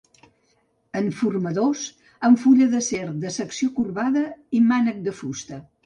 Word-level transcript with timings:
Enformadors, 1.01 1.83
amb 2.29 2.43
fulla 2.47 2.71
d'acer 2.73 3.05
de 3.27 3.37
secció 3.39 3.73
corbada 3.79 4.29
i 4.63 4.67
mànec 4.73 5.09
de 5.11 5.19
fusta. 5.25 5.67